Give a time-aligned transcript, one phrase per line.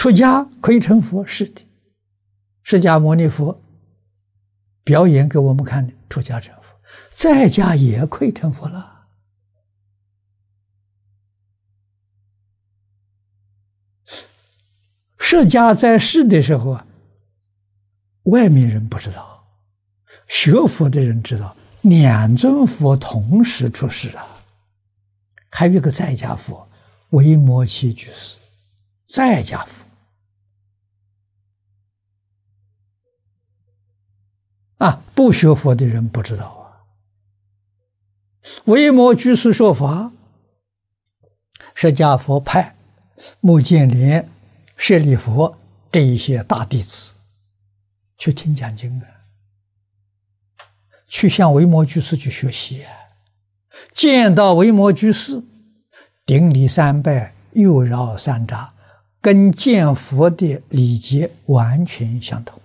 [0.00, 1.60] 出家可以成佛，是的。
[2.62, 3.60] 释迦牟尼佛
[4.82, 6.74] 表演给我们看的，出家成佛，
[7.10, 9.04] 在家也可以成佛了。
[15.18, 16.86] 释迦在世的时候啊，
[18.22, 19.46] 外面人不知道，
[20.26, 24.26] 学佛的人知道，两尊佛同时出世啊。
[25.50, 26.66] 还有一个在家佛，
[27.10, 28.38] 维摩诘居士，
[29.06, 29.84] 在家佛。
[34.80, 36.88] 啊，不学佛的人不知道啊。
[38.64, 40.10] 维摩居士说法，
[41.74, 42.74] 释迦佛派
[43.40, 44.26] 目犍连、
[44.76, 45.54] 舍利弗
[45.92, 47.12] 这一些大弟子
[48.16, 49.06] 去听讲经啊，
[51.06, 52.92] 去向维摩居士去学习啊。
[53.92, 55.42] 见到维摩居士，
[56.24, 58.68] 顶礼三拜，又绕三匝，
[59.20, 62.59] 跟见佛的礼节完全相同。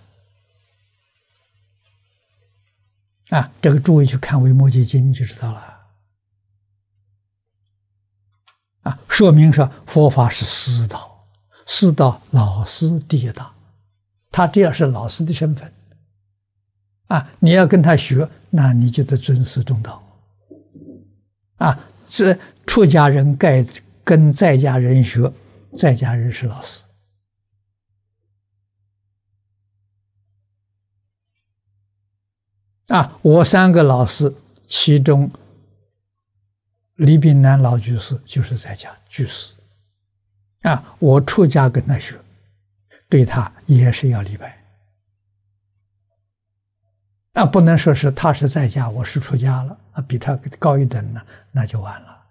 [3.29, 5.75] 啊，这个诸位去看《维摩诘经》就知道了。
[8.83, 11.25] 啊，说明说佛法是师道，
[11.65, 13.51] 师道老师第一大，
[14.31, 15.73] 他这样是老师的身份。
[17.07, 20.03] 啊，你要跟他学，那你就得尊师重道。
[21.57, 22.37] 啊，这
[22.67, 23.65] 出家人该
[24.03, 25.33] 跟在家人学，
[25.75, 26.84] 在家人是老师。
[32.87, 34.31] 啊，我三个老师，
[34.67, 35.31] 其中
[36.95, 39.53] 李炳南老居士就是在家居士。
[40.61, 42.15] 啊，我出家跟他学，
[43.09, 44.63] 对他也是要礼拜。
[47.33, 52.25] 啊，不能说是他是在家，我是出家了啊，比他高一等呢，那就完了。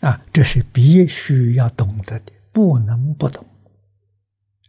[0.00, 3.44] 啊，这是必须要懂得的，不能不懂。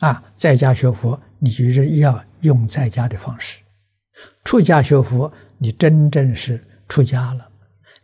[0.06, 3.62] 啊，在家学佛，你就是要用在家的方式；
[4.44, 7.52] 出家学佛，你真正是出家了，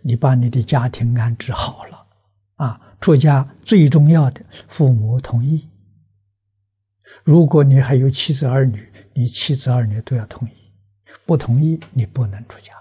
[0.01, 2.07] 你把你的家庭安置好了。
[2.55, 5.69] 啊，出家最重要的，父母同意。
[7.23, 10.73] 如果你还有妻子儿女，你妻子儿女都要同意，
[11.27, 12.73] 不同意你不能出家。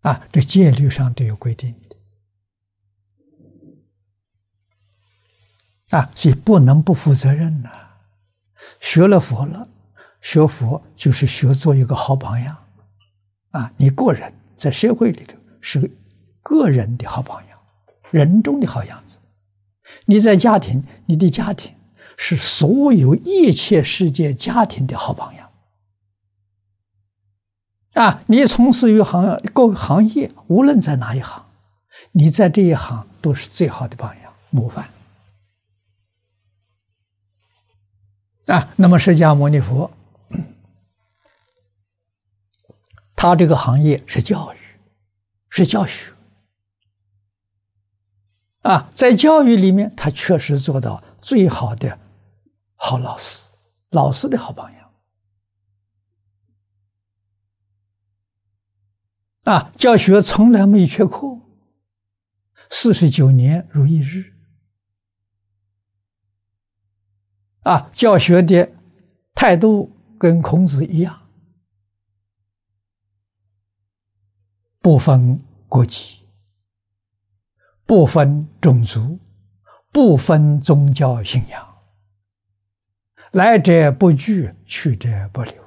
[0.00, 1.96] 啊，这戒律上都有规定的。
[5.90, 7.70] 啊，所以不能不负责任呐！
[8.80, 9.68] 学了佛了，
[10.22, 12.56] 学佛就是学做一个好榜样。
[13.50, 15.90] 啊，你个人在社会里头是
[16.42, 17.58] 个人的好榜样，
[18.10, 19.18] 人中的好样子；
[20.06, 21.72] 你在家庭，你的家庭
[22.16, 25.50] 是所有一切世界家庭的好榜样。
[27.92, 31.44] 啊，你从事于行各行业，无论在哪一行，
[32.12, 34.88] 你在这一行都是最好的榜样模范。
[38.46, 39.90] 啊，那么释迦牟尼佛，
[43.16, 44.58] 他这个行业是教育，
[45.48, 46.12] 是教学。
[48.60, 51.98] 啊，在教育里面，他确实做到最好的
[52.74, 53.48] 好老师，
[53.90, 54.90] 老师的好榜样。
[59.44, 61.40] 啊，教学从来没缺课，
[62.68, 64.33] 四十九年如一日。
[67.64, 68.70] 啊，教学的
[69.34, 71.28] 态度跟孔子一样，
[74.80, 76.20] 不分国籍，
[77.86, 79.18] 不分种族，
[79.90, 81.82] 不分宗教信仰，
[83.32, 85.64] 来者不拒，去者不留。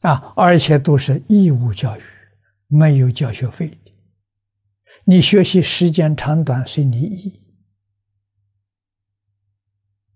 [0.00, 2.02] 啊，而且都是义务教育，
[2.68, 3.92] 没有教学费的。
[5.04, 7.42] 你学习时间长短随你意。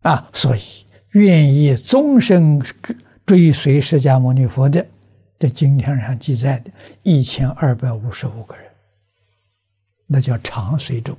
[0.00, 0.60] 啊，所以
[1.10, 2.60] 愿意终身
[3.26, 4.86] 追随释迦牟尼佛的，
[5.38, 6.70] 在经典上记载的
[7.02, 8.70] 一千二百五十五个人，
[10.06, 11.16] 那叫长随众。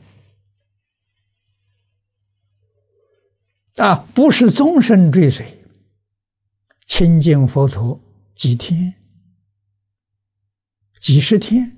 [3.78, 5.64] 啊，不是终身追随，
[6.88, 8.00] 亲近佛陀
[8.36, 8.94] 几天、
[11.00, 11.72] 几十天，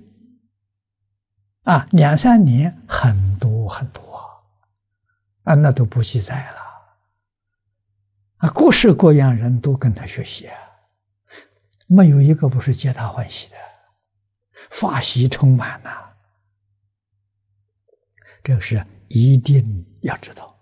[1.64, 4.02] 啊，两三年，很多很多，
[5.44, 6.63] 啊，那都不记载了。
[8.44, 10.58] 啊，各式各样人都跟他学习啊，
[11.88, 13.56] 没有一个不是皆大欢喜的，
[14.70, 15.90] 法喜充满呐。
[18.44, 20.53] 这个是一定要知道。